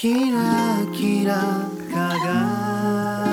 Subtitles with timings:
[0.00, 1.68] キラキラ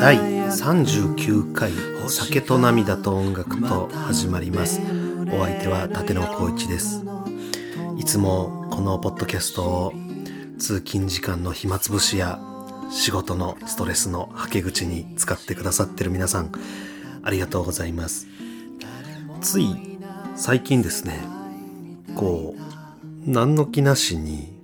[0.02, 1.71] 第39回
[2.10, 4.82] 「酒と涙と音楽」と始まります。
[5.32, 7.05] お相手は立野光一です。
[7.98, 9.94] いつもこのポッドキャストを
[10.59, 12.38] 通勤時間の暇つぶしや
[12.91, 16.52] 仕事のストレスのはけ口に使ってくださってる皆さん
[17.23, 18.27] ありがとうございます。
[19.40, 19.73] つい
[20.36, 21.18] 最近ですね
[22.13, 22.62] こう
[23.26, 24.58] 何の気なしに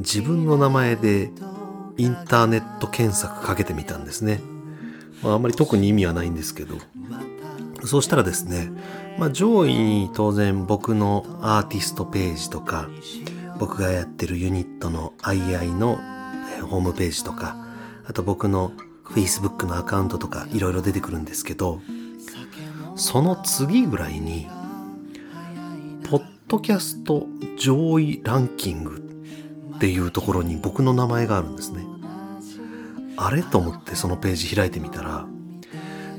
[0.00, 1.30] 自分の名前で
[1.96, 4.40] インターネット検索かけてみたんですね、
[5.22, 6.76] まあ、あんまり特に意味はないんですけど。
[7.86, 8.70] そうしたらですね、
[9.18, 12.88] まあ、上位に当然僕のアーティストページとか
[13.58, 15.98] 僕がやってるユニットの II の
[16.66, 17.56] ホームページとか
[18.06, 18.72] あと僕の
[19.04, 21.80] Facebook のアカウントとかいろいろ出てくるんですけど
[22.96, 24.48] その次ぐらいに
[26.08, 27.26] ポッドキャスト
[27.58, 29.02] 上位ランキング
[29.84, 31.84] っていうところに僕の名前があるんですね。
[33.18, 33.42] あれ？
[33.42, 35.26] と思ってそのページ開いてみたら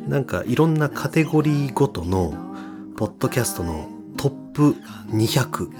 [0.07, 2.35] なんかいろんなカテゴリーごとの
[2.95, 4.75] ポッドキャストのトップ
[5.07, 5.71] 200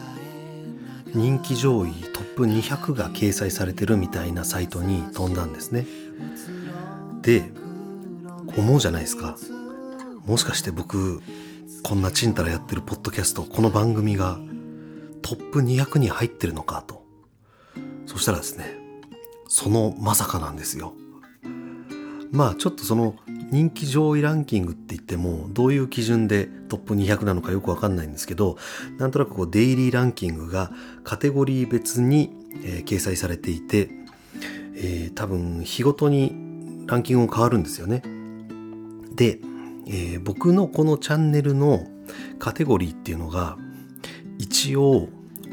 [1.13, 5.85] 人気上位トップ200が掲載されてるみたいなサイトに飛んだんですね。
[7.21, 7.51] で
[8.57, 9.37] 思うじゃないですか。
[10.25, 11.21] もしかして僕
[11.83, 14.39] こんなちんたらやってるポッドキャストこの番組が
[15.21, 17.04] トップ200に入ってるのかと。
[18.05, 18.77] そしたらですね
[19.47, 20.93] そのまさかなんですよ。
[22.31, 23.15] まあちょっとその
[23.51, 28.57] 人気上位ランキングって言ってもどういう基準でトップ200なのかよくわかんないんですけど
[28.97, 30.71] なんとなくこうデイリーランキングが
[31.03, 32.31] カテゴリー別に、
[32.63, 33.89] えー、掲載されていて、
[34.75, 38.01] えー、多分日ごとにランキングが変わるんですよね。
[39.15, 39.39] で、
[39.87, 41.87] えー、僕のこのチャンネルの
[42.39, 43.57] カテゴリーっていうのが
[44.37, 45.07] 一応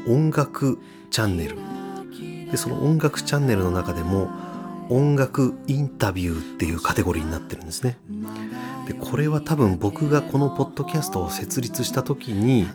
[0.07, 0.79] 音楽
[1.11, 1.72] チャンネル。
[2.53, 4.29] でその音楽チャンネルの中でも
[4.87, 7.97] 音楽インタビューっていうカテゴリーになってるんですね。
[8.87, 12.67] でこれは多分僕がこのポッドキャストを設立した時に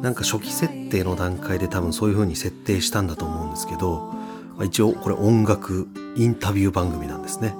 [0.00, 4.14] なんか初期設定の段階で多分そういう風に設定したんだと思うんですけど
[4.62, 5.86] 一応これ音楽
[6.16, 7.54] インタビュー番組なんですね。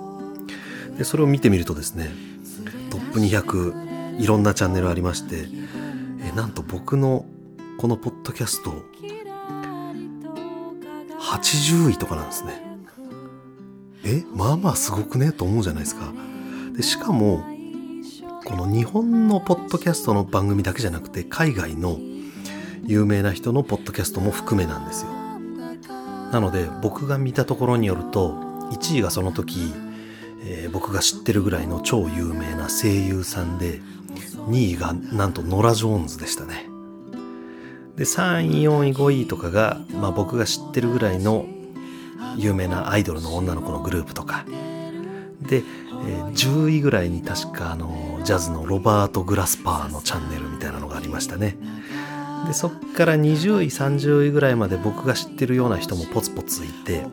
[0.97, 2.09] でそれを見てみるとですね
[2.89, 5.47] トップ200いろんなチャンネルありまして
[6.25, 7.27] えなんと僕の
[7.77, 8.83] このポッドキャスト
[11.39, 12.63] 80位とかなんですね。
[14.05, 16.13] えまあまあすごくねと思うじゃないですか。
[16.77, 17.45] でしかも
[18.45, 21.99] この日本のポッドキャストの番組だけじゃなくて海外の
[22.85, 25.11] 有名な人のポッドキャストも含めなんですよ。
[26.33, 28.35] なので僕が見たところによると
[28.73, 29.73] 1位がその時、
[30.45, 33.81] えー、僕が知ってるぐらいの超有名な声優さんで
[34.49, 36.70] 2位がなんとノラ・ジョーンズでしたね。
[38.01, 41.45] で3位4位5位とかが、まあ、僕が知ってるぐらいの
[42.35, 44.47] 有名なアイドルの女の子のグループとか。
[45.43, 51.59] で、えー、10位ぐらいに確かあのジャズのロバート・グラスパーのチャンネルみたいなのがありましたね。
[52.47, 57.05] でそっから20位30位ぐらいまで僕が知ってるような人もポツポツいて。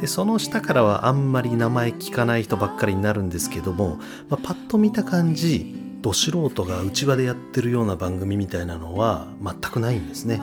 [0.00, 3.98] でその下からはあんまり名前聞かない人ばっかりになるんですけども、
[4.30, 10.40] まあ、パッと見た感じど素人が内輪でやってるような番組みたいなのは全くないんですね。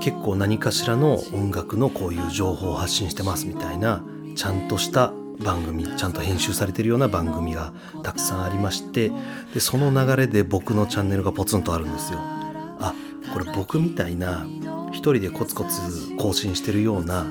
[0.00, 4.04] 結構何かしらの音楽のこういう情報を発信してますみたいな
[4.36, 9.10] ちゃんとした番組ちゃんと編集されてるような番組がたくさんありまして
[9.54, 12.18] でその流れで僕のチャンネルがポツンとあるんですよ。
[12.20, 12.94] あ
[13.32, 14.46] これ僕みたいな
[14.90, 17.26] 一人でコツコツ更新してるような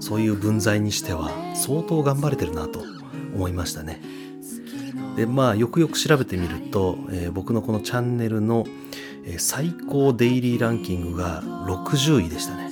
[0.00, 2.80] そういう分際にしては相当頑張れてるなと
[3.34, 4.00] 思いましたね。
[5.16, 8.64] でまあよくよく調べてみると、えー、僕のこのチャンネルの、
[9.24, 12.70] え、最高デイリーランキングが60位でしたね。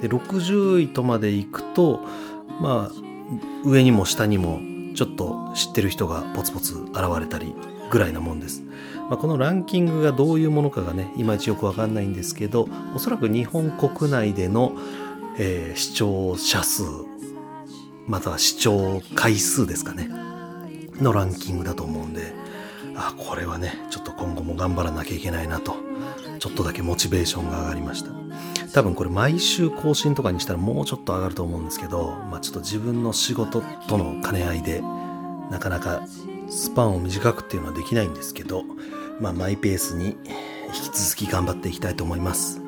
[0.00, 2.00] で60位とまで行くと
[2.60, 2.92] まあ
[3.64, 4.60] 上にも下にも
[4.94, 7.54] ちょっと知ってる人がポツポツ現れたり
[7.90, 8.62] ぐらいなもんです、
[9.08, 14.72] まあ、このランキングがどういうものかがねいまいちよくわかんないんですけどおそらく日本国内での、
[15.38, 16.84] えー、視聴者数
[18.06, 20.29] または視聴回数ですかね。
[21.02, 22.32] のランキングだと思うんで
[22.94, 25.90] あこれはねちょっと今後も頑張らなきゃいけないなと。
[26.40, 28.10] ちょっとだけモチベーションが上がりました。
[28.72, 34.80] 多分これ毎週更新とかにしたらもうちょっと上がると思うんですけど、まあ、ちょっと自分の仕事との兼ね合いで
[35.50, 36.06] なかなか
[36.48, 38.64] スパンを短くっていうのはできないんですけど、
[39.20, 40.16] まあ、マイペースに
[40.68, 42.62] 引き続き頑張っていきたいと思います、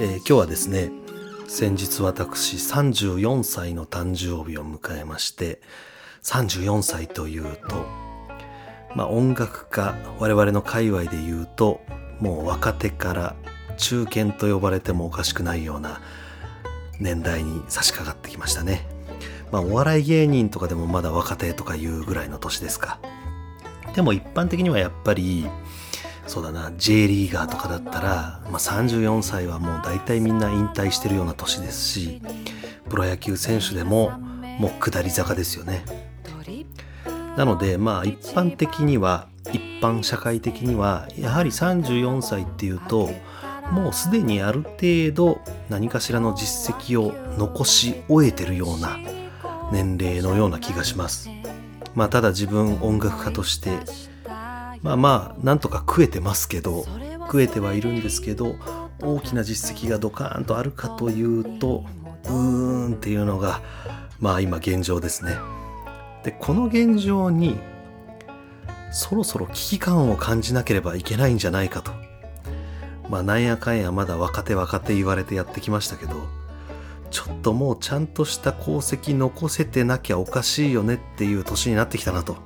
[0.00, 0.90] えー、今日はですね
[1.46, 5.60] 先日私34歳の誕生日を迎えまして
[6.22, 7.86] 34歳というと、
[8.94, 11.80] まあ、音楽家我々の界隈で言うと
[12.20, 13.36] もう若手から
[13.76, 16.00] 中堅と呼ばれてもおかしくないような
[16.98, 18.86] 年代に差し掛かってきましたね。
[19.52, 22.98] まあお笑い芸人とかでもまだ若手とかいうぐらいの年ですか。
[23.94, 25.48] でも一般的にはやっぱり、
[26.26, 32.20] そうだな、J リーガーとかだったら、まあ、34歳はもう大体みんな引退してるような年ですし、
[32.90, 34.10] プロ野球選手でも
[34.58, 36.07] もう下り坂ですよね。
[37.38, 43.10] なのでまあ一般的には一般社会的にはやはり34歳っていうと
[43.70, 48.98] もうすでにある程度何かしらの実績を残し終えてるような
[49.70, 51.30] 年齢のような気がします。
[51.94, 53.70] まあただ自分音楽家として
[54.82, 56.86] まあまあなんとか食えてますけど
[57.26, 58.56] 食えてはいるんですけど
[59.00, 61.84] 大きな実績がドカーンとあるかというと
[62.24, 62.32] うー
[62.90, 63.62] んっていうのが
[64.18, 65.57] まあ今現状ですね。
[66.28, 67.58] でこの現状に
[68.92, 71.92] そろそろ危機感を感じなければいけないんじゃないかと。
[73.08, 76.12] まあなんやかんやまだ若手若手言われてやってきましたけど
[77.10, 82.36] ちょっともうちゃんとした功績残せてなきゃおかしいよねっていう年になってきたなと。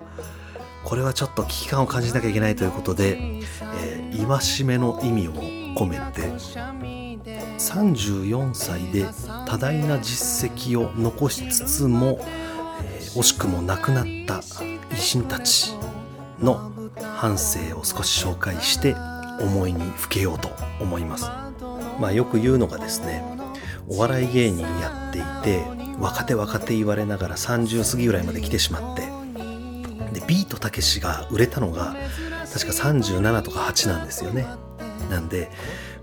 [0.84, 6.22] これはちょっと危機感を感じなきゃいけないということで、えー、戒めの意味を込めて
[7.58, 9.06] 34歳で
[9.46, 12.18] 多大な実績を残しつつも
[13.14, 14.42] 惜しくも亡くなった
[14.90, 15.74] 偉人たち
[16.40, 16.72] の
[17.18, 18.96] 半生を少し紹介して
[19.40, 20.50] 思いにふけようと
[20.80, 21.26] 思います。
[22.00, 23.22] まあよく言うのがですね、
[23.88, 25.64] お笑い芸人やっていて、
[25.98, 29.02] 若手若手言われながら30過ぎぐらいまで来てしまって、
[30.18, 31.94] で、ビートたけしが売れたのが
[32.52, 34.46] 確か37とか8なんですよね。
[35.10, 35.50] なんで、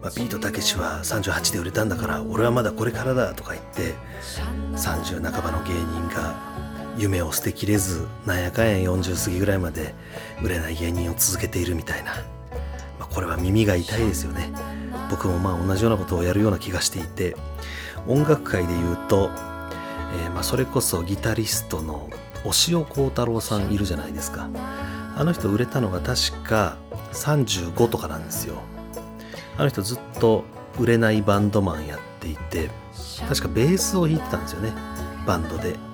[0.01, 3.95] まあ、ビートたけしは38で売れたんだから俺はまだこれからだとか言って
[4.75, 6.68] 30半ばの芸人が
[6.99, 9.95] 夢を捨てきれずなんやかんや40過ぎぐらいまで
[10.43, 12.13] 売れない芸人を続けているみたいな、
[12.99, 14.51] まあ、これは耳が痛いですよね。
[15.09, 17.35] 僕もまあ同じようなことをやるような気がしていて。
[18.07, 19.29] 音楽界で言うと、
[20.23, 22.09] えー、まそれこそギタリストの
[22.45, 24.49] 押尾幸太郎さんいるじゃないですか。
[25.15, 26.77] あの人売れたのが確か
[27.11, 28.55] 35とかなんですよ。
[29.57, 30.45] あの人ずっと
[30.79, 32.69] 売れないバンドマンやっていて
[33.27, 34.71] 確かベースを弾いてたんですよね。
[35.27, 35.88] バンドで。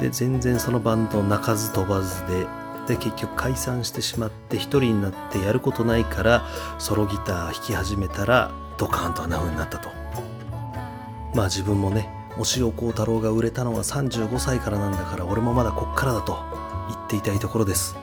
[0.00, 2.46] で全然そのバンド鳴かず飛ばずで
[2.86, 6.46] で結局解散してしまって一人になってやることないから
[6.78, 9.88] ソロギター弾き始めたらドカーンとあんな風になったと。
[11.34, 12.08] まあ自分もね
[12.38, 16.38] 押尾幸太郎が売れたのは35歳からなんだから俺もまだこっからだと
[16.88, 17.96] 言っていたいところです。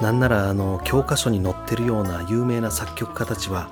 [0.00, 3.70] なんならあの教科書に載ってるような有名な作曲家たちは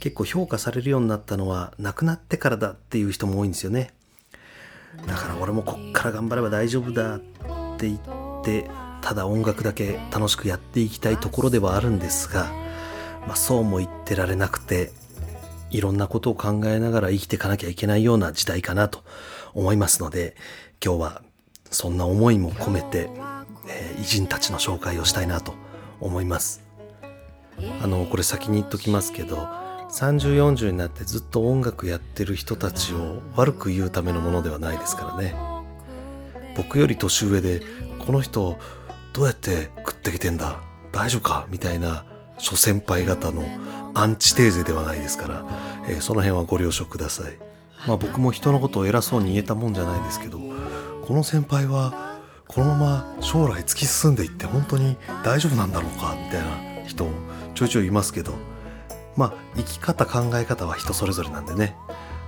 [0.00, 3.90] 結構評価されるようになったのは亡くなってからだっていう人も多いんですよね。
[5.06, 7.20] だから俺もこっから頑張れば大丈夫だっ
[7.78, 8.70] て言って
[9.02, 12.46] ただ音楽だけ楽しくやっていきたいところではあるんですが、
[13.26, 14.92] まあ、そうも言ってられなくて
[15.70, 19.04] いろんなことを考えながら生きていかなきゃいけないような時代かなと
[19.52, 20.36] 思いますので
[20.82, 21.22] 今日は
[21.70, 23.10] そんな思いも込めて、
[23.68, 25.54] えー、偉人たちの紹介をしたいなと
[26.00, 26.62] 思います。
[27.82, 29.48] あのこれ先に言っときますけど
[29.94, 35.36] 3040になってずっと音楽やってる人たちを悪く言うためのものではないですからね。
[36.56, 37.62] 僕より年上で
[38.04, 38.58] この人
[39.12, 40.60] どうやって食ってきてんだ？
[40.90, 41.46] 大丈夫か？
[41.48, 42.04] みたいな
[42.38, 43.44] 諸先輩方の
[43.94, 45.46] アンチテーゼではないですから、
[45.88, 47.38] えー、その辺はご了承ください。
[47.86, 50.40] まあ僕も人のことを偉そうに言えたもんじゃないですけど
[51.06, 56.16] この先輩はこのまま将来突き進んでいって本当に大丈夫なんだろうか？
[56.20, 57.08] みたいな人
[57.54, 58.32] ちょいちょいいますけど
[59.16, 61.76] まあ生き方考え方は人それぞれなんでね。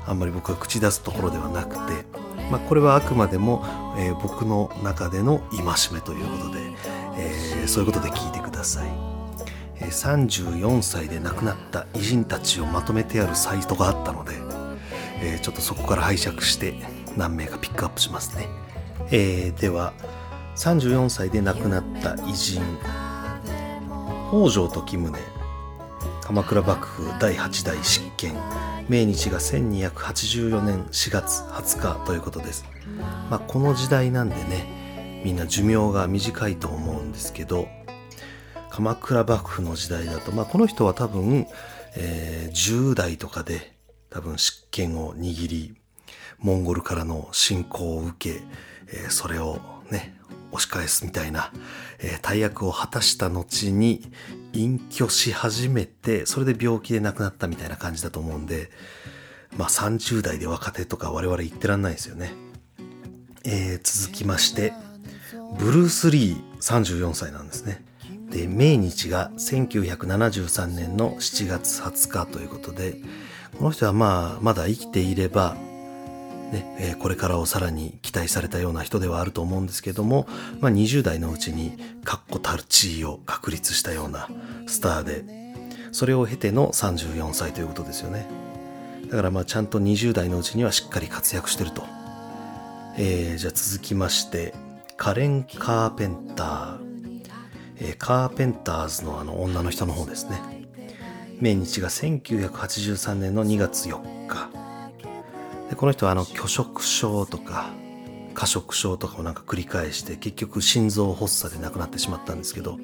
[0.06, 2.06] あんまり僕は口出すところではなくて、
[2.50, 3.64] まあ、これはあくまでも、
[3.98, 6.60] えー、僕の中での戒めということで、
[7.18, 8.88] えー、そういうことで聞いてください、
[9.80, 14.34] えー、34歳で亡くなった偉人たちをまとめてあるサイトがあったので、
[15.20, 16.74] えー、ちょっとそこから拝借して
[17.16, 18.46] 何名かピックアップしますね、
[19.10, 19.92] えー、では
[20.54, 22.62] 34歳で亡くなった偉人
[24.30, 25.35] 北条時宗。
[26.26, 28.34] 鎌倉幕府第8代執権
[28.88, 32.64] 命日が1284年4月20日ということです、
[33.30, 37.68] まあ、この時代なんでねみんな寿命が短いと思うんですけど
[38.70, 41.46] 鎌倉幕府の時代だと、まあ、この人は多分、
[41.96, 43.76] えー、10代とかで
[44.10, 45.76] 多分執権を握り
[46.40, 48.42] モンゴルからの侵攻を受け、
[48.88, 49.60] えー、それを
[49.92, 50.18] ね
[50.52, 51.52] 押し返すみたいな、
[51.98, 54.10] えー、大役を果たした後に
[54.52, 58.70] 隠居し始めて、それで病気で亡くなったみたいな感じだと思うんで、
[59.56, 62.32] まあ30代で若手とか我々言ってらんないですよね。
[63.44, 64.72] えー、続きまして、
[65.58, 67.84] ブルース・リー34歳なんですね。
[68.30, 72.96] で、命日が1973年の7月20日ということで、
[73.58, 75.56] この人はまあ、まだ生きていれば、
[76.52, 80.26] ねえーこれからをさらに期待されたような人ではあると思うんですけども、
[80.60, 84.28] まあ、20代のうちに確固たる地位を確立したような
[84.66, 85.24] スターで
[85.92, 88.28] それを経ての34歳ということですよね。
[89.08, 91.84] だからまあちゃんと20代のうちにはしっかり活躍してると、
[92.98, 94.52] えーじゃあ続きまして
[94.96, 96.78] カレン・カーペンター、
[97.78, 100.40] えーカーペンターズのあの女の人の方ですね。
[101.40, 104.65] 命日が1983年の2月4日。
[105.68, 107.70] でこの人はあの拒食症とか
[108.34, 112.78] 過食症とかをなんか繰り返して結局心臓発作で亡くなってしまったんですけど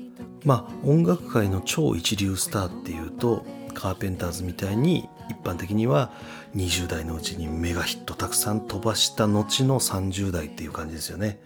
[0.45, 6.12] まあ音楽界の超一流スターっていうとカーペンターズみたいに一般的には
[6.57, 11.41] 20代のうちにメガヒットたくさん飛ばした後の30代っていう感じですよね。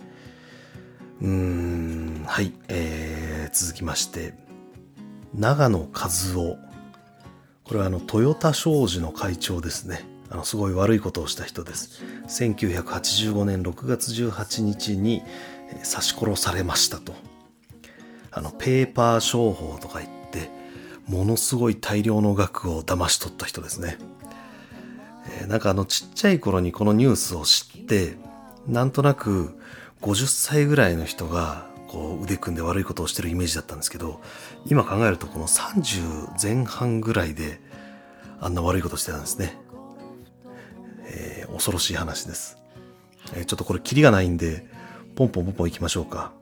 [1.20, 4.34] うーんはい、えー、続きまして
[5.34, 6.56] 長野和夫。
[7.64, 10.15] これはあのトヨタ商事の会長ですね。
[10.30, 12.02] あのすごい悪いことをした人です。
[12.28, 15.22] 1985年6月18日に
[15.84, 17.14] 刺し殺されましたと。
[18.36, 20.50] あのペーパー商法とか言って
[21.06, 23.96] ものすごい大量の額を騙し取った人ですね、
[25.40, 28.16] えーなんかあのちっちゃい頃にこのニュースを知って
[28.66, 29.58] なんとなく
[30.02, 34.20] 50歳ぐらいの人がこう腕組んで悪いことをしてるイメージだったんですけど
[34.66, 37.60] 今考えるとこの30前半ぐらいで
[38.40, 39.56] あんな悪いことしてたんですね、
[41.56, 42.58] 恐ろしい話です、
[43.34, 44.66] えーちょっとこれキリがないんで
[45.14, 46.32] ポンポンポンポン行きましょうか。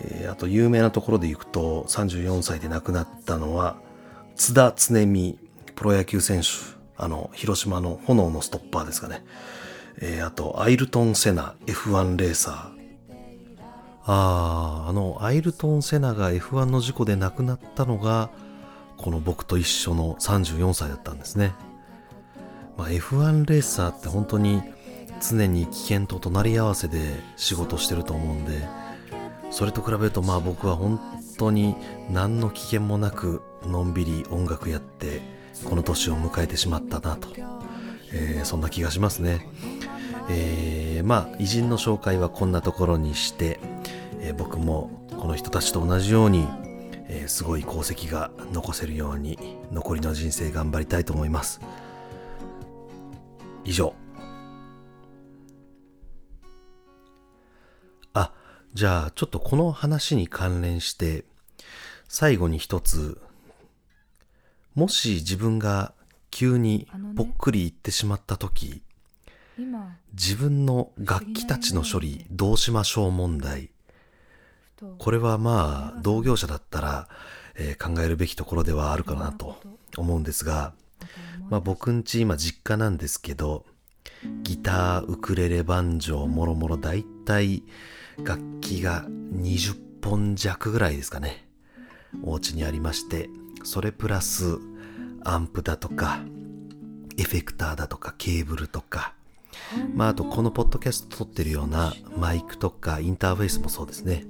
[0.00, 3.76] えーあと有名なところで行くと34歳で亡くなったのは
[4.36, 5.38] 津田常美
[5.74, 6.48] プロ野球選手
[6.96, 9.24] あの広島の炎のストッパーですかね、
[10.00, 12.74] えーあとアイルトン・セナ F1 レーサー。
[14.06, 18.28] ああのアイルトン・セナが F1 の事故で亡くなったのが
[18.98, 21.54] この僕と一緒の34歳だったんですね、
[22.76, 24.62] まあ、F1 レーサーって本当に
[25.20, 26.98] 常に危険と隣り合わせで
[27.36, 28.66] 仕事してると思うんで
[29.50, 31.00] それと比べるとまあ僕は本
[31.38, 31.76] 当に
[32.10, 35.22] 何の危険もなくのんびり音楽やって
[35.64, 37.28] この年を迎えてしまったなと、
[38.12, 39.46] えーそんな気がしますね。
[40.28, 43.60] えーまあ偉人の紹介はこんなところにして、
[44.20, 46.46] えー僕もこの人たちと同じように、
[47.08, 49.38] えーすごい功績が残せるように
[49.72, 51.60] 残りの人生頑張りたいと思います。
[53.64, 53.94] 以上。
[58.12, 58.32] あ、
[58.72, 61.24] じゃあちょっとこの話に関連して
[62.08, 63.20] 最後に一つ
[64.74, 65.94] もし自分が
[66.30, 68.82] 急にぽっくりいってしまった時、
[69.56, 73.70] 今自分の楽器たちの処理どうしましょう問題。
[74.98, 77.08] これはまあ同業者だったら、
[77.54, 79.60] えー考えるべきところではあるかなと
[79.96, 80.74] 思うんですが、
[81.50, 83.64] まあ、僕んち今実家なんですけど
[84.42, 87.62] ギターウクレレバンジョーもろもろだいたい
[88.22, 91.46] 楽器が20本弱ぐらいですかね。
[92.22, 93.28] お家にありまして
[93.64, 94.58] それプラス
[95.24, 96.20] アンプだとか
[97.18, 99.14] エフェクターだとかケーブルとか。
[99.94, 104.24] まああとこのポッドキャスト撮ってるようなマイクとかインターフェースもそうですね、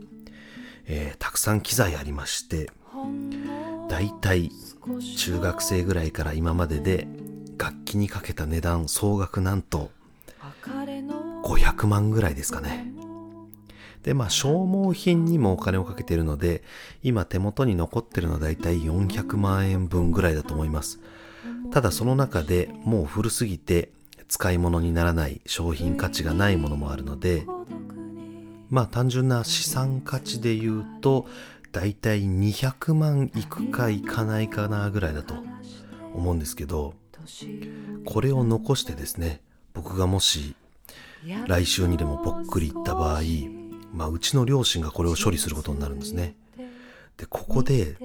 [0.87, 2.71] えーたくさん機材ありまして
[3.89, 4.51] だいたい
[5.17, 7.07] 中学生ぐらいから今までで
[7.59, 9.91] 楽器にかけた値段総額なんと
[11.45, 12.93] 500万ぐらいですかね。
[14.03, 16.63] でまあ消耗品にもお金をかけているので
[17.03, 21.01] 今手元に残ってるのはだいたい400万円分ぐらいだと思います。
[21.71, 23.91] ただその中でもう古すぎて
[24.29, 27.47] 使い物にならない商品価値がないものもあるので
[28.71, 31.27] まあ単純な資産価値で言うと
[31.75, 35.35] だいたい200万いくかいかないかなぐらいだと
[36.15, 36.95] 思うんですけど
[38.07, 39.41] これを残してですね
[39.73, 40.55] 僕がもし
[41.49, 43.23] 来週にでもぽっくりいった場合、
[43.93, 46.37] まあ、うちの両親がこれを処理することになるんですね。
[47.17, 47.97] でここで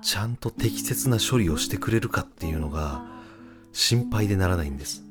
[0.00, 3.04] ちゃんと適切な処理をしてくれるかっていうのが
[3.72, 5.02] 心配でならないんです。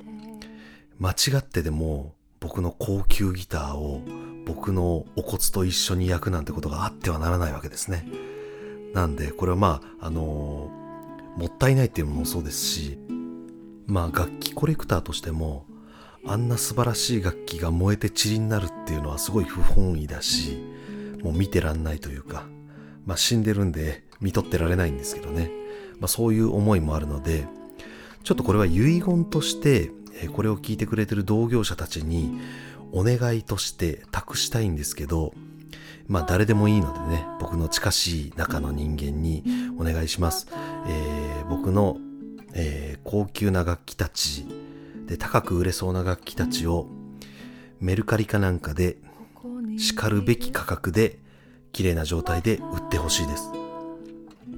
[0.98, 4.02] 間違ってでも僕の高級ギターを
[4.48, 8.08] 僕のお骨と一緒に焼くなんてことがあってはならないわけですね。
[8.94, 10.78] なんでこれはまああのー
[11.38, 12.98] もったいないっていうのもそうですし
[13.86, 15.66] まあ楽器コレクターとしても
[16.26, 20.58] あんな素晴らしい楽器が燃えて塵になるっていうのはすごい不本意だし
[21.22, 22.48] もう見てらんないというか
[23.06, 25.52] まあ死んでるんで見とってられないんですけどね、
[26.00, 27.46] まあ、そういう思いもあるので
[28.24, 29.92] ちょっとこれは遺言として
[30.34, 32.40] これを聞いてくれてる同業者たちに
[32.92, 35.34] お願いとして託したいんですけど
[36.08, 39.44] まあ誰でもいいのでね僕の近しい中の人間に
[39.78, 40.48] お願いします、
[40.88, 41.98] えー僕の、
[42.54, 44.46] えー高級な楽器たち
[45.06, 46.88] で高く売れそうな楽器たちを
[47.80, 48.98] メルカリかなんかで
[49.78, 51.20] しかるべき価格で
[51.72, 53.52] 綺麗な状態で売ってほしいです。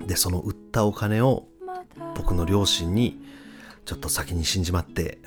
[0.07, 1.45] でその売ったお金を
[2.15, 3.21] 僕の両親に
[3.86, 5.19] ちょっと先に死んじまって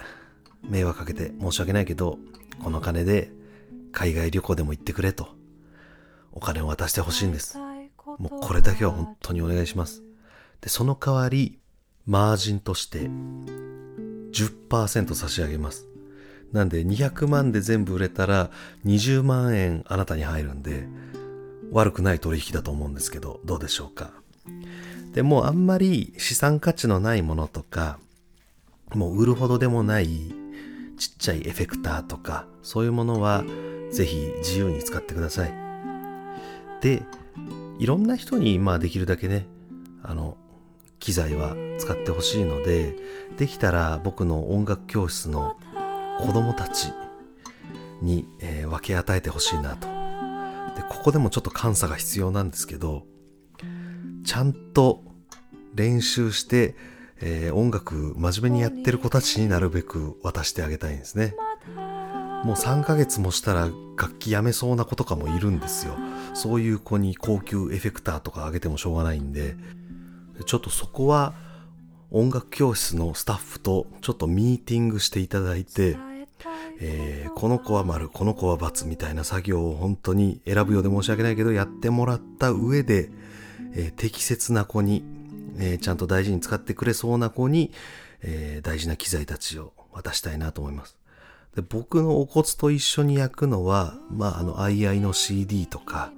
[0.63, 2.19] 迷惑かけて申し訳ないけど
[2.63, 3.31] この金で
[3.93, 5.29] 海外旅行でも行ってくれと。
[6.33, 7.59] お金を渡してほしいんです。
[7.59, 10.03] もうこれだけは本当にお願いします。
[10.61, 11.59] でその代わり
[12.07, 13.01] マージンとして
[14.33, 15.87] 10%差し上げます。
[16.53, 18.51] なんで200万で全部売れたら
[18.85, 20.87] 20万円あなたに入るんで
[21.71, 24.11] 悪くない取引だと思うんですけどどうでしょうか。
[25.13, 27.99] でもあんまり資産価値のないものとか
[28.95, 30.35] もう売るほどでもない
[31.03, 33.43] ちっちゃいエフェクターとかそういうものは
[33.91, 35.53] ぜひ自由に使ってください。
[36.81, 37.03] で
[37.81, 39.49] いろんな人にまあできるだけね
[40.05, 40.37] あの
[41.01, 42.95] 機材は使ってほしいので
[43.37, 45.57] できたら僕の音楽教室の
[46.21, 46.93] 子供たち
[48.01, 49.89] に、えー分け与えてほしいなと。
[50.77, 53.07] でここでもちょっと監査が必要なんですけど
[54.25, 55.03] ちゃんと
[55.75, 56.77] 練習して、
[57.23, 61.35] えー音楽真面目にやってる子たちになるべく渡してあげたいんですね。
[62.45, 65.97] もう3ヶ月もしたら楽器やめそうな子とかもいるんですよ。
[66.35, 69.55] そういう子に高級エフェクターとかあげてもしょうがないんで
[70.47, 71.35] ちょっとそこは
[72.11, 75.97] 音楽教室のスタッフとちょっとミーティングしていただいて、
[76.81, 83.11] えーこの子は丸この子は×みたいな作業を本当に選ぶようで申し訳ないけどやってもらった上で、
[83.75, 85.03] えー適切な子に、
[85.59, 87.73] えーちゃんと大事に使ってくれそうな子に、
[88.23, 90.97] えー大事な機材たちを渡したいなと思います
[91.55, 96.11] で僕のお骨と一緒に焼くのは、まあ、あの、II の CD とか、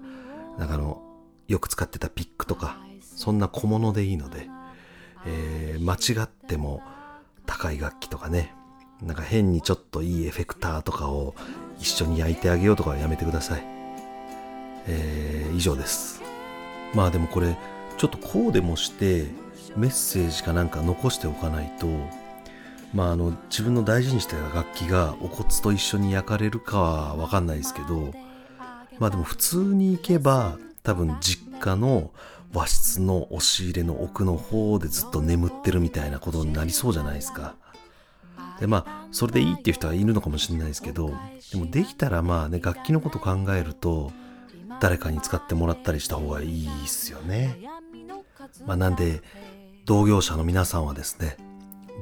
[0.59, 1.03] なんかあの、
[1.49, 4.49] よく使ってたピックとか、そんな小物でいいので、
[5.27, 6.83] えー間違っても
[7.47, 8.55] 高い楽器とかね、
[9.03, 11.35] なんか変にちょっといいエフェクターとかを
[11.81, 13.63] 一緒に焼いてあげようとかはやめてください。
[14.87, 16.23] えー以上です。
[16.95, 17.57] まあでもこれ、
[17.97, 19.27] ちょっとこうでもして、
[19.77, 21.87] メッセージかなんか残しておかないと、
[22.93, 28.13] まああの、自分の大事にしてた楽器がお骨と一緒に焼かれるかはわかんないですけど、
[28.99, 32.11] まあでも普通に行けば、多分実家の
[32.53, 37.57] 和室の押し入れの奥の方でずっと眠ってるみたいなことになりそうじゃないですか。
[38.61, 41.13] でまあそれでいいっていう人はいるのかもしれないですけど
[41.53, 44.13] でもできたらまあね楽器のこと考えると
[44.81, 47.59] 誰かに使ってもらったりした方がいいっすよね。
[48.67, 49.23] まあなんで
[49.85, 51.37] 同業者の皆さんはですね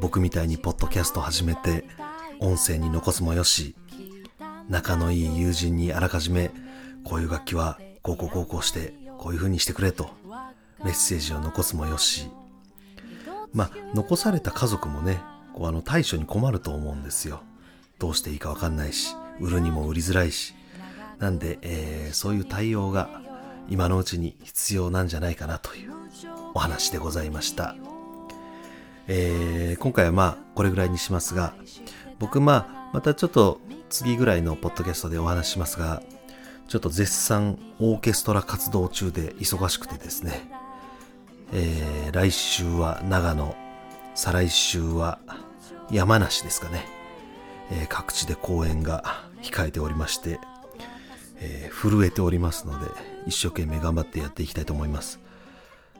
[0.01, 1.85] 僕みたいにポッドキャスト始めて
[2.41, 3.75] 音声に残すもよし
[4.69, 6.51] 仲のいい友人にあらかじめ
[7.05, 10.11] こういう楽器はこうこうこうこうしてこういう風にしてくれと
[10.85, 12.29] メッセージを残すもよし。
[13.53, 15.21] まあ残された家族もね
[15.55, 17.43] こうあの対処に困ると思うんですよ。
[17.99, 20.55] どうしていいかわかんないし売るにも売りづらいし。
[21.19, 23.23] なんで、えーそういう対応が
[23.69, 25.93] 今のうちに必要なんじゃないかなという
[26.55, 27.75] お話でございました。
[29.09, 31.55] えー今回はまあこれぐらいにしますが
[32.19, 36.03] 僕まあまたちょっと次ぐらいのポッドキャストでお話しますが
[36.69, 40.49] ちょっと絶賛オーケストラ活動中で忙しくてですね、
[41.53, 43.57] えー来週は長野
[44.15, 45.19] 再来週は
[45.91, 46.87] 山梨ですかね、
[47.71, 50.39] えー各地で公演が控えておりまして、
[51.43, 52.87] えー震えておりますので
[53.27, 55.19] 一生懸命頑張ってやっていきたいと思います。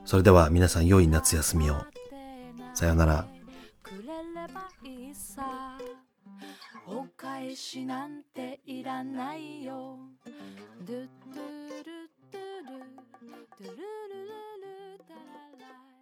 [0.05, 1.75] それでは皆さん良い夏休みを。
[2.73, 3.27] さようなら。
[3.81, 5.77] くれればいいさ。
[6.87, 9.97] お返しなんていらないよ。
[10.85, 11.47] ドゥドゥ
[11.83, 12.71] ルドゥル
[13.59, 15.19] ドゥルルルルダラ
[15.59, 15.92] ラ。